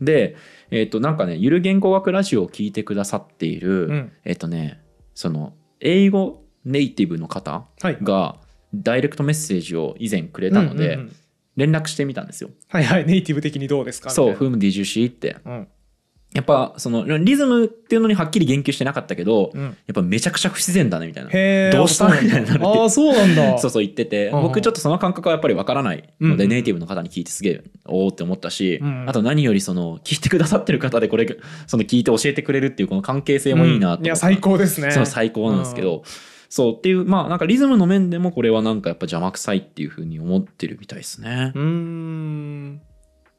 [0.00, 0.36] で
[0.70, 4.12] えっ、となんかねゆる言語学ラジオを聞いてくださっている、うん。
[4.24, 4.80] えっ、とね
[5.14, 7.98] その英語ネイティブの方はい。
[8.02, 8.36] が
[8.74, 11.16] ダイレクトメッセージを以前くれたのでうんうんうん
[11.54, 12.48] 連絡してみたんですよ。
[12.68, 14.08] はいはいネイティブ的にどうですか？
[14.08, 15.36] そう「みたい Whom did you see?」って。
[15.44, 15.68] なうん
[16.34, 19.62] やっぱそのリズムっていうのにはっきり言及してなかったけど、うん。
[19.62, 21.30] やっぱめちゃくちゃ不自然だねみたいな。
[21.70, 23.58] どうしたみたいになるってああそうなんだ。
[23.60, 24.36] そうそう言ってて、うん。
[24.36, 26.40] うん僕ちょっとその感覚はやっぱりわからないので、うん。
[26.40, 31.26] うんネイティブの方に聞いてすげえおおって思ったし、うんうんあと何よりその聞いてくださってる方でこれ
[31.66, 34.06] その聞いて教えてくれるっていうこの関係性もいいなとうん。
[34.06, 34.90] いや最高ですね。
[34.90, 36.02] その最高なんですけど、
[36.48, 41.52] そうっていうまあなんかリズムの面でもこれはなんかやっぱ邪魔くさいっていうふうに思ってるみたいですね。
[41.54, 42.80] うーん。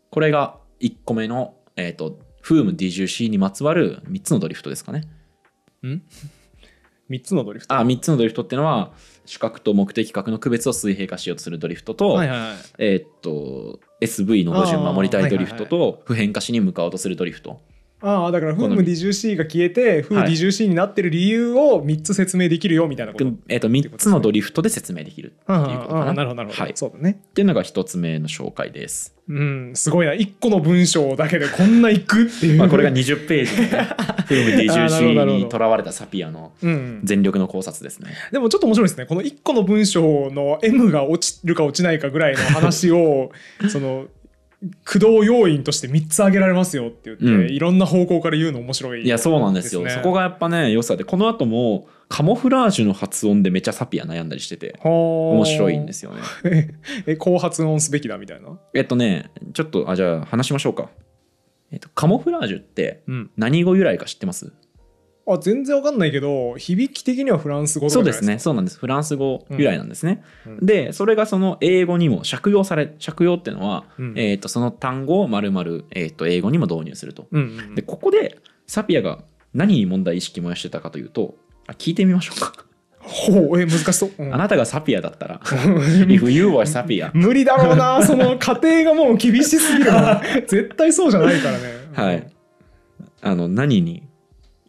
[0.10, 5.06] これが1個目の、えっ、と、フーム DGC にまつわる3つのドリフトですかね。
[7.10, 7.74] 3 つのドリフト？
[7.74, 8.92] あ、3つのドリフトっていうのは、
[9.26, 17.62] 主角と目的角の区別を水平化しようとするドリフトと、はいはいはいえっ、と、SV の語順守りたいドリフトあと、普遍化しに向かおうとするドリフト。
[18.04, 20.32] ああだからフーこのム DGC が消えてフーはい。
[20.32, 26.13] DGC になってる理由を3つ説明できるよみたいなことえっ、と、3つのドリフトで説明できるっていうあことかな。
[26.13, 26.72] なるほどなるほど、はい。
[26.72, 29.16] っそうだねていうのが1つ目の紹介です。
[29.30, 30.12] うんすごいな。
[30.12, 32.60] 1個の文章だけでこんないくっていう。
[32.60, 33.68] まあ、これが20ページのね、
[34.28, 35.38] フームあーなるほどなる DGC ほど。
[35.38, 37.00] にとらわれたサピアのうん。
[37.06, 38.12] 全力の考察ですね。
[38.34, 39.06] でもちょっと面白いですね。
[39.06, 43.32] この1個の文章の M が落ちるか落ちないかぐらいの話を
[43.72, 44.08] その
[44.86, 47.49] 駆動要因として3つ挙げられますよって言って、うん。
[47.49, 49.82] いろんな方向から言うの面白いいやそうなんですよ。
[49.84, 56.76] ねそこがやっぱね良さでこの後もカモフラージュの発音でめちゃサピア悩んだりしてて面面白いんですすよね。
[57.08, 58.58] えこう発音すべきだみたいな？
[58.73, 60.89] えっとねちょっとあじゃあ話しましょうか。
[61.71, 63.32] えっとカモフラージュってうん。
[63.36, 64.54] 何語由来か知ってます？
[65.26, 68.40] あ全然わかんないけど響き的にはフランス語とそうですね。
[68.40, 68.78] そうなんです。
[68.78, 70.66] フランス語由来なんですね、うん。
[70.66, 74.14] でそれがその英語にも借用され借用っていうのは、うん。
[74.18, 77.28] えっとその単語を丸々、えっと英語にも導入すると。
[77.32, 77.76] うんうんうん。
[77.76, 81.36] でここでサピアが何に問題意識燃やしてたかというと
[81.68, 82.66] あ聞いてみましょうか。
[83.00, 84.34] ほうえ難しそう、うん。
[84.34, 88.04] あなたがサピアだったら If you were サピア無理だろうな。
[88.06, 90.22] その過程がもう厳しすぎるな。
[90.48, 92.28] 絶対そうじゃないからね、はい。
[93.22, 94.04] あの、何に、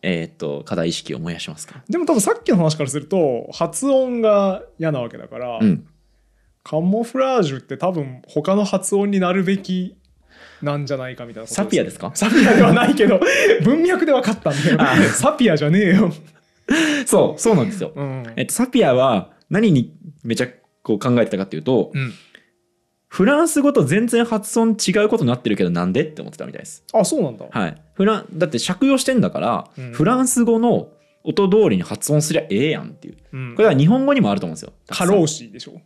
[0.07, 1.83] えーっと、課題意識を燃やしますか？
[1.88, 5.87] でも多分さっきの話からすると発音が嫌なわけだから、うん。
[6.62, 9.97] カモフラージュって多分他の発音になるべき
[10.62, 12.11] なんじゃないかみたいなことサピアですか？
[12.14, 13.21] サピアではないけど
[13.64, 14.77] 文脈で分かったんだよ。
[14.81, 14.97] あ。
[14.97, 16.11] サピアじゃねえよ、
[17.07, 17.93] そう、そうなんですよ。
[17.95, 18.25] うん。
[18.37, 20.49] えっと、サピアは何にめちゃ
[20.83, 22.12] こう考えてたかっていうと、うん
[23.14, 26.83] フランス語と全然発音違うことになってるけどなんでって思ってたみたいです。
[26.92, 29.92] あそうなんだ、はい、フランだって借用してんだから、うん。
[29.92, 30.88] フランス語の
[31.22, 33.16] 音通りに発音すりゃええやんっていう。
[33.33, 33.55] うん。
[33.55, 34.72] これは日本語にもあると思うんですよ。
[34.88, 35.81] 過労死でしょ、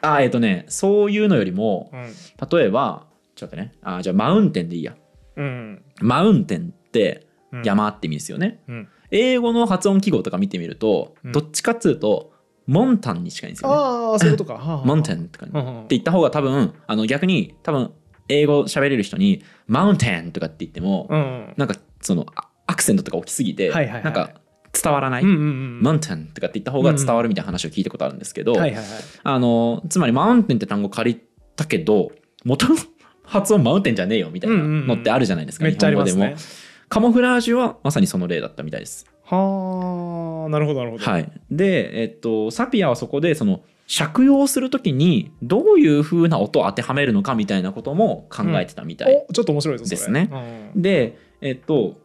[0.00, 2.48] あえっ、とねそういうのよりもうん。
[2.48, 3.74] 例えばちょっとね。
[3.82, 4.96] あじゃあマウンテンでいいや。
[5.36, 5.82] うん。
[6.00, 7.62] マウンテンってうん。
[7.62, 11.32] 山って意味ですよね、うん、英語の発音記号とか見てみると、うん。
[11.32, 12.29] どっちかっつうと
[12.70, 13.74] モンタンに近いんですよね。
[13.74, 14.54] ああそういうことか。
[14.54, 14.86] はあはあ。
[14.86, 15.74] モンテンとかにはあはあ。
[15.78, 17.92] って言った方が多分あの逆に多分
[18.28, 21.54] 英語喋れる人にマウンテンとかって言っても、うん。
[21.56, 24.04] なんかそのあアクセントとか大きすぎて、はいはいはい。
[24.04, 24.30] なんか
[24.72, 25.80] 伝わらない、うんうんうん。
[25.82, 28.84] マウンテンとかって言った方が伝わるみたいな話を聞いたことあるんですけど、はいはいはい。
[29.24, 31.20] あのつまりマウンテンって単語借り
[31.56, 32.12] たけど
[32.44, 32.76] 元の
[33.24, 36.14] 発音マウンテンじゃねえよみたいなのってあるじゃないですか、めっちゃありますね。
[36.14, 36.70] 日本語でも。
[36.88, 39.06] カモフラージュはまさにその例だったみたいです。
[39.36, 41.04] はあなるほどなるほど。
[41.04, 50.30] はい、で、えっと、サピアはそこでその借用するときにどういう風な音を当てはめるのかみたいなことも考えてたみたい、おちょっと面白いですね。
[50.74, 50.82] うん。
[50.82, 51.96] で、えっと、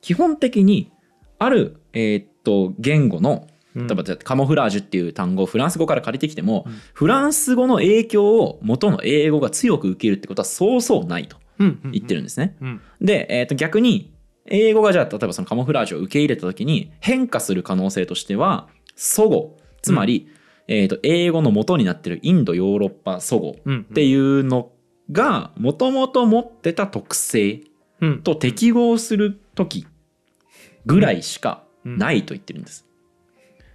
[0.00, 0.92] 基本的に
[1.38, 3.86] ある、えっと、言語のうん。
[3.86, 6.72] 例えばカモフラージュっていう単語をフランス語から借りてきても、うん。
[6.92, 11.92] フランス語の影響を元の英語が強く受けるってことはそうそうないとうんうん。
[11.92, 12.56] 言ってるんですね。
[12.60, 12.80] うん。
[13.00, 14.12] で、えっと逆に
[14.46, 19.56] 英語がじゃあ例えばそのカモフラージュを受け入れた時に変化する可能性としては祖語。
[19.82, 20.28] つまり、
[20.68, 24.70] えっと英語の元になってるインドヨーロッパ祖語うんっていうの
[25.10, 27.62] がもともと持ってた特性
[28.00, 28.22] うん。
[28.22, 29.86] と適合する時
[30.86, 32.86] ぐらいしかないと言ってるんです。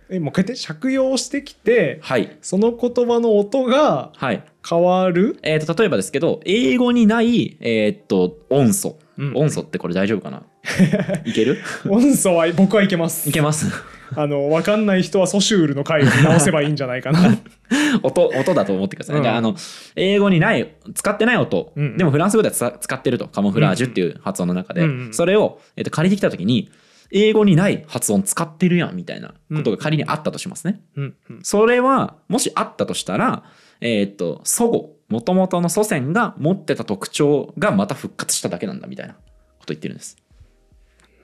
[0.10, 2.38] えもう一回言って借用してきてはい。
[2.42, 4.44] その言葉の音がはい。
[4.68, 9.00] 変わる、えー、と例えばですけど英語にない、えー、と音素。
[9.18, 9.34] うん。
[9.36, 10.44] 音素ってこれ大丈夫かな？
[11.26, 11.62] いける？
[11.90, 13.30] 音素は僕はいけます。
[13.30, 13.68] いけます？
[14.16, 17.38] あの分かんない人はソシュールの回を見直せばいいんじゃないかな。
[18.04, 19.24] 音音だと思ってください、うん。
[19.24, 19.56] じゃああの
[19.96, 26.70] 英語にない使ってない音、うんでもフランス語ではつ使ってるとカモフラージュっていう発音の中で、うんうんそれを、えー、と借りてきた時に
[27.12, 31.40] 英語にない発音使ってるやんみたいなことが仮にあったとしますね、うんうん。
[31.44, 33.44] それはもしあったとしたら
[33.82, 34.94] えっ、と祖語。
[35.10, 39.20] もともとの祖先が持ってた特徴がまた復活しただけなんだみたいなこ
[39.66, 40.18] と言ってるんです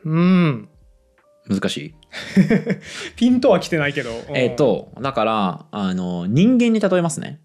[0.05, 0.69] うん。
[1.49, 1.95] 難しい？
[3.15, 4.09] ピンとは来てないけど。
[4.29, 7.39] えっ、とだからあの人間に例えますね。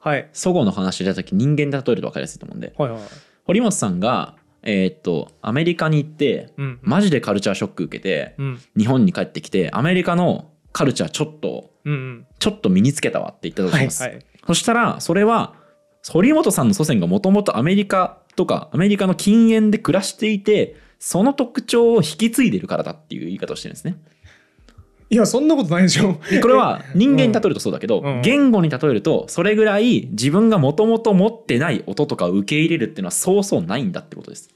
[0.00, 0.28] はい。
[0.32, 2.72] 祖語の話出た時人間で例えると分かりやすいと思うんで。
[2.76, 3.00] はいはい
[3.44, 6.78] 堀本さんがえっ、とアメリカに行ってうん。
[6.82, 8.60] マジでカルチャーショック受けてうん。
[8.76, 12.26] 日本に帰ってきてアメリカのカルチャーちょっとうんうん。
[12.40, 14.26] ちょっと身につけたわって言ったとします、はいはい。
[14.46, 15.54] そしたらそれは
[16.08, 23.96] 堀本さんの祖先がもともとアメリカとかアメリカの禁煙で暮らしていてその特徴を引き継いでるからだっていう言い方をしてるんですね。
[25.08, 26.18] いやそんなことないでしょ。
[26.28, 28.22] でこれは人間に例えるとそうだけど、うん。
[28.22, 34.50] 言語に例えるとそれぐらい自分がもともと持ってない音とかを受け入れるっていうのはそうそうないんだってことです。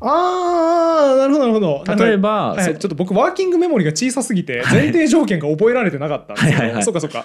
[0.00, 2.04] ああなるほどなるほど。
[2.04, 6.84] 例えば、はいそちょっと僕ワーキングメモリが小さすぎて前提条件が覚えられてなかったんですけどはいはいはい。
[6.84, 7.24] そうかそうか。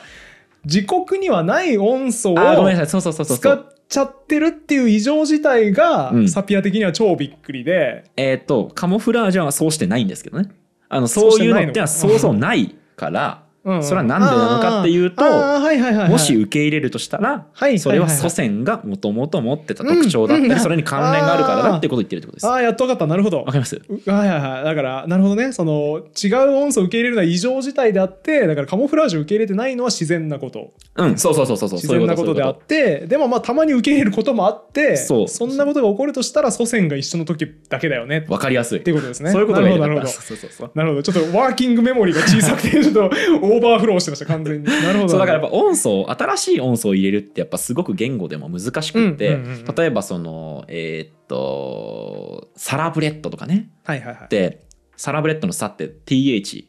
[0.66, 2.88] 自国にはない音素をあーごめんなさい。
[2.88, 6.30] そうそうそうそう使っちゃってるっていう異常自体が、うん。
[6.30, 8.06] サピア的には超びっくりで。
[8.17, 10.50] えっ、とカモフラージュはそうしてないんですけどね。
[10.89, 16.10] あのそうそういうしてないののってはそうそうないから、うんそれはなんでなのかっていうとはいはいはいはい。
[16.10, 22.45] もし受け入れるとしたら、はいそれは祖先がもともと持ってた特徴だったり、うんうんそれに関連があるからだってことを言ってるってことです。
[22.45, 23.08] わああやっと分かった。
[23.08, 23.43] なるほど。
[23.45, 23.82] かります？
[23.88, 24.63] うはいはいはい。
[24.63, 25.54] だからなるほどね。
[25.54, 30.73] その違う音素を受け入れるのは異常事態であってだからカモフラージュを受け入れてないのは自然なこと。
[30.95, 31.80] うん、そうそうそうそうそう。
[31.80, 35.47] 自然なことであってでもまあたまに受け入れることもあってそう。
[35.47, 38.19] んなことが起こるとしたら祖先が一緒の時だけだよね。
[38.19, 38.82] っわかりやすい。
[38.82, 39.32] ていうことですね。
[39.32, 40.08] そういうことなるほどなるほど。
[40.08, 40.71] そうそうそう。
[40.76, 41.04] なるほど。
[41.04, 43.10] ちょっとワーキングメモリが小さくてちょっと
[43.56, 44.66] オーバーフローしてました完全に。
[44.68, 45.10] なるほど。
[45.10, 49.76] そうだからやっぱ音素新しい音素を入れるってやっぱすごく言語でも難しくって、うんうんうんうん。
[49.76, 53.70] 例えばそのえーっとサラブレッドとかね。
[53.84, 54.28] はいはいはい。
[54.30, 54.63] で
[54.96, 56.66] サラブレッドの「サ」って TH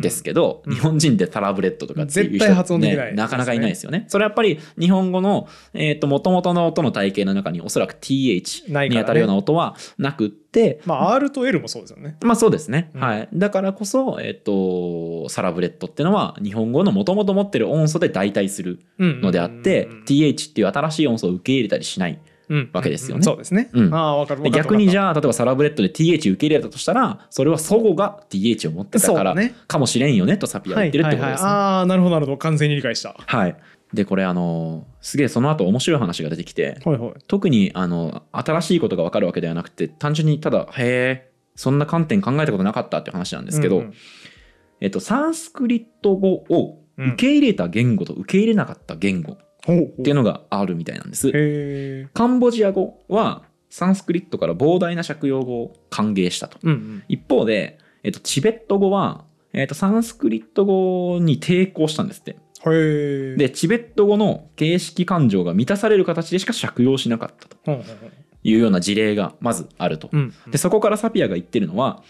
[0.00, 3.06] ですけど、うん日本人でサラブレッドとかっていう人絶対発音できない。
[3.10, 4.04] ねなかなかいないですよね。
[4.08, 12.16] それはやっぱり日本語のえーっと元々の音の体系の中におそらく TH に当たるような音はなくって、まあ R と L もそうですよね。
[12.22, 13.00] まあそうですね、うん。
[13.00, 13.28] はい。
[13.32, 22.20] だからこそ、えっと、サラブレッドっていうのは日本語のもともと持ってる音素で代替するのであって、TH っていう新しい音素を受け入れたりしない。
[22.72, 23.22] わけですよね。
[23.22, 23.94] そうですね、うん。
[23.94, 29.34] あかる逆にじゃゃあ例えばサラブレッドで TH 受け入れたとしたらそれは祖語が TH を持ってたから
[29.66, 31.48] かもしれんよねとサピアは言ってるってことですね。
[31.48, 32.38] ああなるほどなるほど。
[32.38, 33.14] 完全に理解した。
[33.18, 33.56] はい。
[33.92, 37.12] でこれあのすげえその後面白い話が出てきてはいはい。
[37.26, 43.94] 特にあの新しいことが分かるわけではなくて単純にただへえそんな観点考えたことなかったっていう話なんですけど、うんうん。
[44.80, 52.08] えっと、サンスクリット語を受け入れた言語と受け入れなかった言語っていうのがあるみたいなんです。
[52.14, 56.58] カンボジア語はサンスクリットから膨大な借用語を歓迎したと。
[56.62, 62.36] うんうん一方で、えっと、チベット語は、えっと、サンスクリット語に抵抗したんですって。
[63.38, 67.82] で、チベット語の形式感情が満たされる形でしか借用しなかったと
[68.42, 70.10] いうような事例がまずあると。
[70.12, 72.02] うんで、そこからサピアが言ってるのは、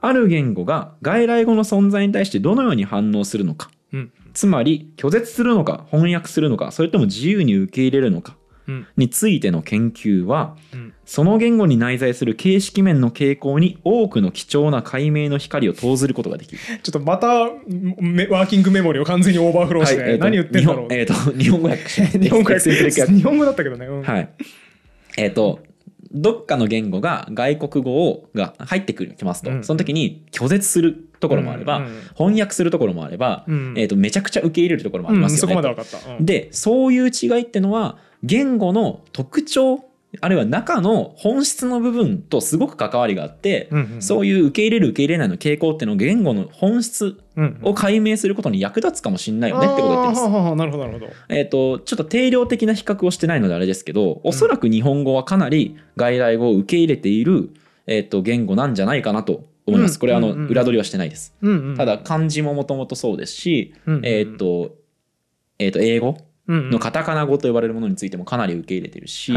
[0.00, 3.70] ある言語が外来語の存在に対してどのように反応するのか。
[3.92, 8.36] うんつまり、拒絶するのか、翻訳するのか、それとも自由に受け入れるのか
[8.68, 8.86] うん。
[8.96, 10.94] についての研究は、うん。
[11.04, 16.58] その言語に内在する形式面の傾向に多くの貴重な解明の光を投ずることができる。
[16.82, 17.50] ちょっとまた
[17.98, 20.10] めワーキングメモリを完全にオーバーフローして、はい。
[20.12, 22.70] えーと何言ってんだろう、日本,、えーと日本語訳し 日本語訳
[23.12, 24.02] 日本語だったけどね、うん。
[24.02, 24.28] はい。
[25.16, 25.60] えっ、と、
[26.12, 29.64] どっかの言語が外国語をが入ってくるきますと、うん。
[29.64, 33.74] その時に拒絶するところもあれば、翻訳するところもあれば、うん。
[33.76, 35.76] えー、とめちゃくちゃ受け入れるところもありうん、ますよね。
[36.20, 39.84] でそういう違いってのは言語の特徴
[40.20, 44.02] あるいは中の本質の部分とすごく関わりがあって、うんうん。
[44.02, 50.22] そういう受け入れる受け入れないの傾向っていうのを言語の本質うんを解明することに役立つかもしれないよねってことを言ってます。
[50.22, 51.12] はははなるほどなるほど。
[51.28, 57.50] えー、とちょっと定量的な比較をしてないのであれですけどおそらく日本語はかなり外来語を受け入れている、
[57.86, 59.94] えー、と言語なんじゃないかなと思います。
[59.94, 61.36] うんこれはあの、裏取りはしてないです。
[61.40, 64.72] うんうんただ漢字ももともとそうですし、うんうんえっ、と,、
[65.60, 66.16] えー、と英語
[66.50, 69.32] のカタカナ語と呼ばれるものについてもかなり受け入れてるし、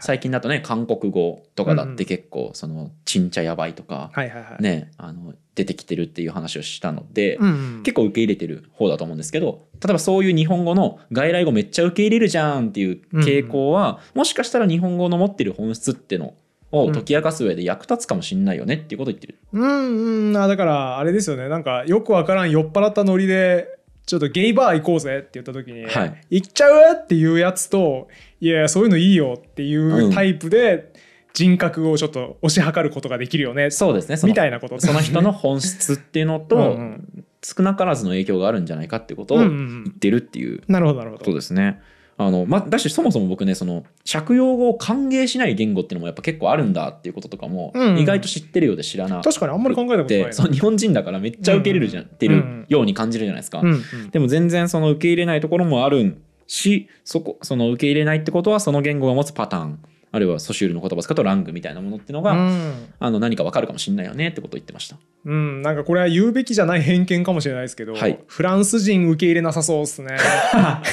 [0.00, 4.12] 最近だとね韓国語とかだって結構その「ちんちゃやばい」とか、
[4.60, 7.38] ねあの出てきてるっていう話をしたので、
[7.82, 16.34] 結構受け入れてる方だと思うんですけど例えばそういう日本語の外来語めっちゃ受け入れるじゃんっていう傾向は、もしかしたら日本語の持ってる本質っての
[16.72, 19.38] を解き明かす上で役立つかもしんないよねっていうことを言ってる。
[19.52, 20.36] うんうん。
[20.36, 21.48] あだからあれですよね。
[21.48, 23.79] なんかよくわからん酔っ払ったノリで
[24.10, 26.20] ちょっとゲイバー行こうぜって言った時に、はい。
[26.30, 26.94] 行っちゃう？
[27.00, 28.08] っていうやつと
[28.40, 30.92] いやそういうのいいよっていうタイプで
[31.32, 34.16] 人格をちょっと推し量ることができるよね、そうですね。
[34.24, 34.80] みたいなこと。
[34.80, 37.24] その人の本質っていうのと うんうん。
[37.42, 39.84] 少なからずの影響があるんじゃないかってことをうんう言ん。
[39.90, 41.24] ってるっていうなるほどなるほど。
[41.24, 41.80] そうですね。
[42.22, 47.98] あのま、だしそもそも僕ねその借用語を歓迎しない言語っていうのもやっぱ結構あるんだっていうこととかもうん。
[47.98, 52.66] 意外と知ってるようで知らなく確かにあんまり考えたことないそう日本人だからめっちゃ受け入れるじゃん、てるうん。
[52.68, 53.60] ように感じるじゃないですか。
[53.60, 54.10] うんうん。
[54.10, 59.78] でも全然その受け入れないところもあるしそこその受け入れないってことはその言語が持つパターン
[60.12, 62.72] あるいはソシュールの言葉を使うとラングみたいなものっていうのが、うん。
[62.98, 64.96] あの何か分かるかもしれないよねってことを言ってました。
[65.24, 68.18] うん、なんかこれは言うべきじゃない偏見かもしれないですけど、はい。
[68.26, 70.16] フランス人受け入れなさそうですね。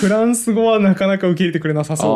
[0.00, 2.10] フランス語はなかなか受け入れてくれなさそう。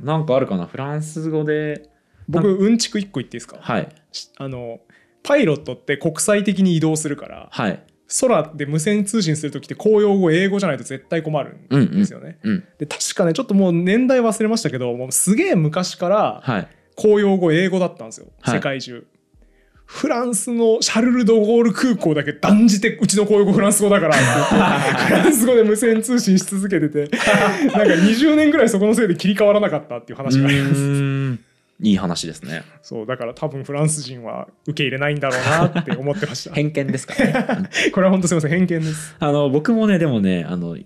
[0.00, 1.88] あーなんかあるかなフランス語で。
[2.28, 3.56] 僕うんちく1個言っていいですか？
[3.60, 3.88] はい。
[4.12, 4.80] しあの
[5.22, 7.82] パイロットって国際的に移動するからはい
[8.20, 12.64] 空で無線通信する時って公用語英語じゃないと絶対困るんですよね、うん。
[12.78, 16.68] で確かねちょっともう年代忘れましたけどもうすげえ昔からはい。
[16.98, 18.56] 公用語英語だったんですよ、はい。
[18.56, 19.06] 世界中。
[19.84, 24.16] フランスのシャルル・ド・ゴール空港だけ断じてうちの公用語フランス語だから。
[24.18, 26.98] フランス語で無線通信し続けてて。
[26.98, 31.47] なんか20年ぐらいそこのせいで切り替わらなかったっていう話があります
[31.80, 32.64] いい話ですね。
[32.82, 36.54] そうだから多分フランス人は受け入れないんだろうなって思ってました。
[36.54, 37.70] 偏見ですからね。
[37.92, 39.14] これは本当すみません偏見です。
[39.18, 40.76] あの僕もねでもねあの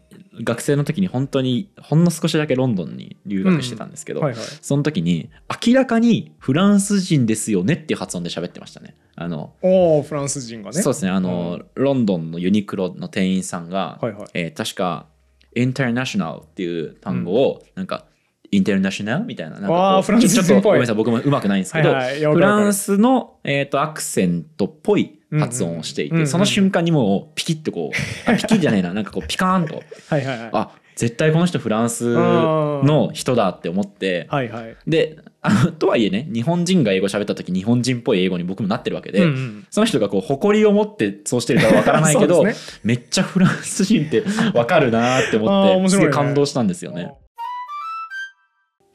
[0.43, 4.43] 学生の時に本当にほんの少しだけロンドンに留学してたんですけど、はいはい。
[4.61, 5.31] その時に
[5.67, 8.95] 明らかにフランス人ですよねっていう発音で喋ってましたね。
[9.17, 10.83] あのおおフランス人がね。
[10.83, 11.11] そうですね。
[11.11, 14.29] あの、ロンドンのユニクロの店員さんが、はいはい。
[14.35, 15.07] えー確か
[15.55, 18.07] インターナショナルっていう単語をなんか、
[18.53, 19.59] インターナショナルみたいな。
[19.59, 20.45] なんかフランス人っぽい。
[20.45, 27.97] ちょちょっとごめんなさい僕もうまくないんですけど、はいはいフランスの、えー、とアクセントっぽい発音をしていて、うんうんその瞬間にもうピキッとこう
[28.31, 28.93] あピキッじゃないな。
[28.93, 29.83] なんかこうピカーンと。
[30.09, 30.51] はいはいはい。
[30.53, 34.77] あ絶対この人フランスの人だって思ってはいはい。
[34.87, 39.67] であのとはいえね日本人が英語喋った時日本人っぽい英語に僕もなってるわけで、うんうん。
[39.71, 47.15] その人がこう誇りを持ってそうしてるかわからないけど、そうですめっちゃフランス人ってわかるなって思ってすげえ感動したんですよね。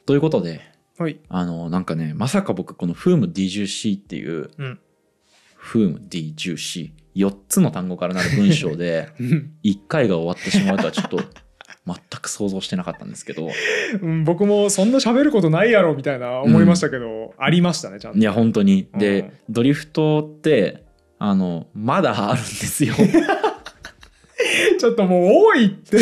[0.08, 0.62] ということで
[0.98, 1.20] はい。
[1.28, 4.78] あのなんかねまさか僕この「フーム D10C」っていううん
[5.54, 9.52] 「フーム D10C」4つの単語からなる文章で うん。
[9.62, 11.18] 1回が終わってしまうとはちょっと
[11.86, 13.50] 全く想像してなかったんですけど。
[14.00, 18.18] うん僕もそんな喋ることないやろみたいな思いましたけど、ありましたねちゃんと。
[18.18, 18.88] いや本当に。
[18.90, 18.98] うん。
[18.98, 20.84] でドリフトって
[21.18, 22.94] あのまだあるんですよ。
[24.80, 25.98] ちょっともう多いって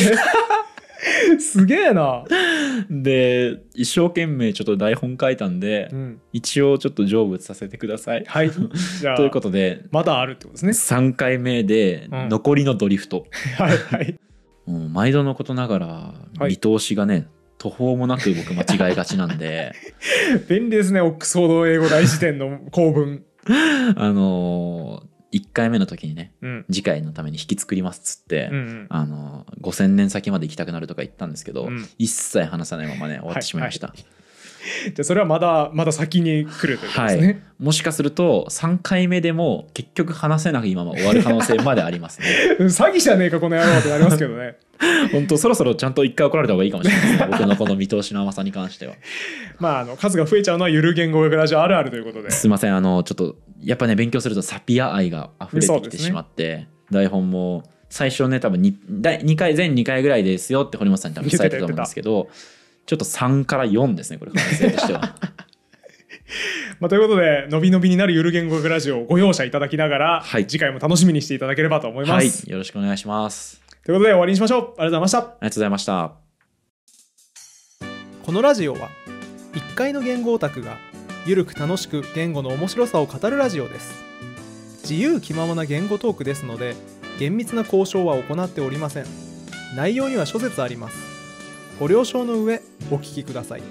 [1.39, 2.25] すげえな、
[2.91, 8.25] で一生懸命ちょっと台本書いたんで、うん、一応ちょっと成仏させてください。
[8.27, 8.51] はい。
[9.17, 10.73] ということでまだあるってことですね。
[10.73, 12.29] 3回目でうん。
[12.29, 13.27] 残りのドリフト、
[13.59, 14.19] はいはい。
[14.67, 15.87] もう毎度のことながら
[16.39, 16.51] はい。
[16.51, 17.29] 見通しがね、
[17.59, 19.73] 途方もなく僕間違いがちなんで。
[20.49, 23.23] 便利ですねオックスフォード英語大辞典の構文。
[23.49, 26.65] あのー、1回目の時にねうん。
[26.71, 28.87] 次回のために引き作りますっつって、うんうん。
[28.89, 31.89] あのー5,000年先まで行きたくなるとか言ったんですけど、うん。
[31.99, 33.93] 一切話さないままね終わってしまいました、
[34.87, 42.27] じゃあそれはまだまだ先に来るということですね、もしかすると3回目でも結局話せないまま終わる可能性までありますね。
[42.67, 44.57] 詐欺じゃねえかこの野郎ってなりますけどね
[45.13, 47.27] 本当そろそろちゃんと1回怒られた方がいいかもしれないですね。
[47.31, 48.95] 僕のこの見通しの甘さに関しては。
[49.59, 52.31] まああの数が増えちゃうのはゆる言語学ラジオあるあるということで。
[52.31, 52.77] すいません。
[52.77, 62.29] あのちょっとやっぱね勉強するとサピア愛が溢れてきてしまって、台本も最初ね多分 2, 第2回全2回ぐらいですよって堀本さんに多分伝えてたと思うんですけど
[62.87, 65.17] ちょっと3から4ですねこれ可能性としては。
[66.81, 70.47] まあ、ということでのびのびになるゆる言語学ラジオをご容赦いただきながら、はい。
[70.47, 72.29] 次回も楽しみにしていただければと思いまはい。
[72.29, 74.61] す、よろしくお願いしますということで終わりにしましょう。
[74.63, 75.19] ありがとうございました。
[75.19, 76.13] ありがとうございました。
[78.25, 78.89] このラジオは
[79.53, 80.77] 1階の言語オタクが
[81.25, 84.03] ゆるく楽しく言語の面白さを語るラジオです。
[84.83, 86.75] 自由気ままな言語トークですので
[87.21, 89.07] 厳密な交渉は行っておりません。
[89.77, 90.97] 内容には諸説あります。
[91.79, 93.63] ご了承の上お聞きください